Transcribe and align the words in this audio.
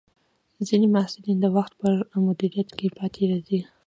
ځینې 0.67 0.87
محصلین 0.95 1.37
د 1.41 1.45
وخت 1.55 1.73
پر 1.79 1.93
مدیریت 2.25 2.69
کې 2.77 2.87
پاتې 2.97 3.21
راځي. 3.31 3.59